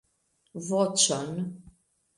voĉon. 0.71 1.43